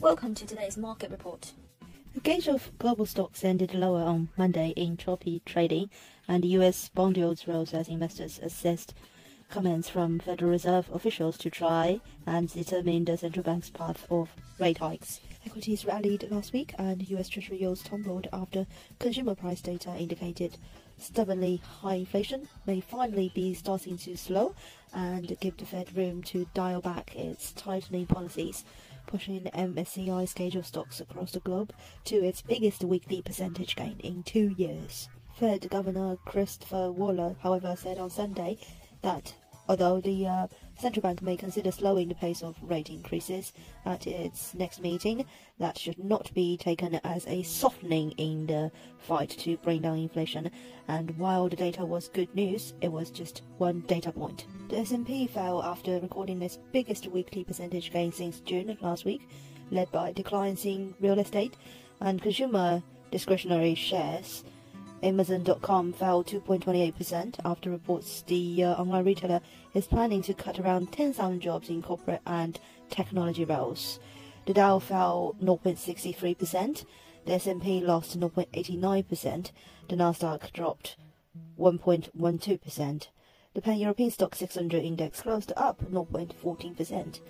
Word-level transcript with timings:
Welcome 0.00 0.34
to 0.36 0.46
today's 0.46 0.78
market 0.78 1.10
report. 1.10 1.52
The 2.14 2.20
gauge 2.20 2.48
of 2.48 2.70
global 2.78 3.04
stocks 3.04 3.44
ended 3.44 3.74
lower 3.74 4.00
on 4.00 4.30
Monday 4.34 4.70
in 4.74 4.96
choppy 4.96 5.42
trading, 5.44 5.90
and 6.26 6.42
U.S. 6.42 6.88
bond 6.88 7.18
yields 7.18 7.46
rose 7.46 7.74
as 7.74 7.86
investors 7.86 8.40
assessed 8.42 8.94
comments 9.50 9.88
from 9.88 10.18
Federal 10.20 10.50
Reserve 10.50 10.88
officials 10.92 11.36
to 11.38 11.50
try 11.50 12.00
and 12.26 12.52
determine 12.52 13.04
the 13.04 13.16
central 13.16 13.42
bank's 13.42 13.70
path 13.70 14.06
of 14.10 14.30
rate 14.58 14.78
hikes. 14.78 15.20
Equities 15.44 15.84
rallied 15.84 16.30
last 16.30 16.52
week, 16.52 16.74
and 16.78 17.08
U.S. 17.10 17.28
Treasury 17.28 17.58
yields 17.58 17.82
tumbled 17.82 18.28
after 18.32 18.66
consumer 18.98 19.34
price 19.34 19.60
data 19.60 19.94
indicated 19.98 20.56
stubbornly 20.98 21.56
high 21.80 21.94
inflation 21.94 22.48
may 22.66 22.80
finally 22.80 23.32
be 23.34 23.52
starting 23.54 23.98
to 23.98 24.16
slow 24.16 24.54
and 24.94 25.36
give 25.40 25.56
the 25.56 25.66
Fed 25.66 25.96
room 25.96 26.22
to 26.22 26.46
dial 26.54 26.80
back 26.80 27.16
its 27.16 27.52
tightening 27.52 28.06
policies 28.06 28.64
pushing 29.06 29.48
gauge 30.34 30.56
of 30.56 30.66
stocks 30.66 31.00
across 31.00 31.32
the 31.32 31.40
globe 31.40 31.72
to 32.04 32.16
its 32.16 32.42
biggest 32.42 32.84
weekly 32.84 33.20
percentage 33.20 33.74
gain 33.74 33.98
in 34.00 34.22
two 34.22 34.54
years. 34.56 35.08
Fed 35.34 35.68
Governor 35.70 36.16
Christopher 36.24 36.92
Waller, 36.92 37.34
however, 37.42 37.74
said 37.76 37.98
on 37.98 38.10
Sunday 38.10 38.58
that 39.02 39.34
although 39.70 40.00
the 40.00 40.26
uh, 40.26 40.48
central 40.76 41.00
bank 41.00 41.22
may 41.22 41.36
consider 41.36 41.70
slowing 41.70 42.08
the 42.08 42.14
pace 42.16 42.42
of 42.42 42.56
rate 42.60 42.90
increases 42.90 43.52
at 43.86 44.04
its 44.04 44.52
next 44.52 44.82
meeting, 44.82 45.24
that 45.60 45.78
should 45.78 46.02
not 46.02 46.34
be 46.34 46.56
taken 46.56 46.96
as 47.04 47.24
a 47.28 47.44
softening 47.44 48.10
in 48.18 48.48
the 48.48 48.72
fight 48.98 49.30
to 49.30 49.56
bring 49.58 49.82
down 49.82 49.96
inflation. 49.96 50.50
And 50.88 51.16
while 51.16 51.48
the 51.48 51.54
data 51.54 51.84
was 51.84 52.08
good 52.08 52.34
news, 52.34 52.74
it 52.80 52.90
was 52.90 53.10
just 53.10 53.42
one 53.58 53.82
data 53.82 54.10
point. 54.10 54.44
The 54.70 54.78
S&P 54.78 55.28
fell 55.28 55.62
after 55.62 56.00
recording 56.00 56.42
its 56.42 56.58
biggest 56.72 57.06
weekly 57.06 57.44
percentage 57.44 57.92
gain 57.92 58.10
since 58.10 58.40
June 58.40 58.76
last 58.80 59.04
week, 59.04 59.28
led 59.70 59.92
by 59.92 60.10
declines 60.10 60.64
in 60.64 60.94
real 60.98 61.20
estate 61.20 61.56
and 62.00 62.20
consumer 62.20 62.82
discretionary 63.12 63.76
shares. 63.76 64.42
Amazon.com 65.02 65.92
fell 65.94 66.22
2.28% 66.22 67.36
after 67.44 67.70
reports 67.70 68.22
the 68.26 68.64
uh, 68.64 68.74
online 68.74 69.04
retailer 69.04 69.40
is 69.72 69.86
planning 69.86 70.20
to 70.22 70.34
cut 70.34 70.58
around 70.58 70.92
10,000 70.92 71.40
jobs 71.40 71.70
in 71.70 71.82
corporate 71.82 72.20
and 72.26 72.60
technology 72.90 73.44
roles. 73.44 73.98
The 74.46 74.54
Dow 74.54 74.78
fell 74.78 75.36
0.63%, 75.42 76.84
the 77.24 77.32
S&P 77.32 77.80
lost 77.80 78.18
0.89%, 78.18 79.52
the 79.88 79.96
Nasdaq 79.96 80.52
dropped 80.52 80.96
1.12%. 81.58 83.08
The 83.54 83.60
Pan-European 83.60 84.10
STOXX 84.10 84.34
600 84.36 84.82
index 84.82 85.22
closed 85.22 85.52
up 85.56 85.80
0.14%. 85.90 87.20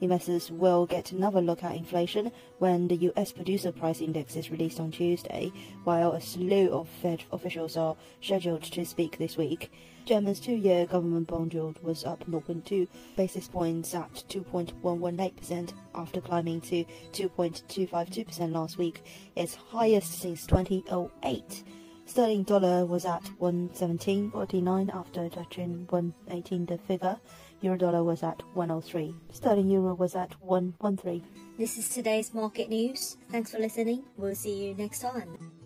Investors 0.00 0.50
will 0.50 0.86
get 0.86 1.10
another 1.10 1.40
look 1.40 1.64
at 1.64 1.74
inflation 1.74 2.30
when 2.58 2.86
the 2.86 3.10
US 3.10 3.32
Producer 3.32 3.72
Price 3.72 4.00
Index 4.00 4.36
is 4.36 4.50
released 4.50 4.78
on 4.78 4.92
Tuesday, 4.92 5.52
while 5.84 6.12
a 6.12 6.20
slew 6.20 6.70
of 6.70 6.88
Fed 6.88 7.24
officials 7.32 7.76
are 7.76 7.96
scheduled 8.20 8.62
to 8.62 8.84
speak 8.84 9.18
this 9.18 9.36
week. 9.36 9.72
Germany's 10.04 10.40
two-year 10.40 10.86
government 10.86 11.26
bond 11.26 11.52
yield 11.52 11.82
was 11.82 12.04
up 12.04 12.24
0.2 12.30 12.86
basis 13.16 13.48
points 13.48 13.94
at 13.94 14.24
2.118% 14.28 15.72
after 15.94 16.20
climbing 16.20 16.60
to 16.62 16.84
2.252% 17.12 18.52
last 18.52 18.78
week, 18.78 19.02
its 19.36 19.54
highest 19.56 20.20
since 20.20 20.46
2008. 20.46 21.64
Sterling 22.08 22.44
dollar 22.44 22.86
was 22.86 23.04
at 23.04 23.22
117.49 23.38 24.94
after 24.94 25.28
touching 25.28 25.86
118 25.90 26.64
the 26.64 26.78
figure. 26.78 27.18
Euro 27.60 27.76
dollar 27.76 28.02
was 28.02 28.22
at 28.22 28.42
103. 28.54 29.14
Sterling 29.30 29.68
euro 29.68 29.94
was 29.94 30.16
at 30.16 30.32
113. 30.40 31.22
This 31.58 31.76
is 31.76 31.90
today's 31.90 32.32
market 32.32 32.70
news. 32.70 33.18
Thanks 33.30 33.50
for 33.50 33.58
listening. 33.58 34.04
We'll 34.16 34.34
see 34.34 34.68
you 34.68 34.74
next 34.74 35.00
time. 35.00 35.57